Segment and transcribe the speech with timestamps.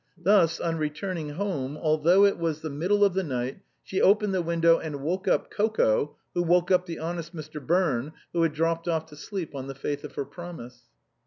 [0.17, 4.41] Thus on returning home, although it was the middle of the night, she opened the
[4.41, 7.63] window and woke up Coco, who woke up the honest Mr.
[7.63, 10.85] Birne, who had dropped off to sleep on the faith of her promise.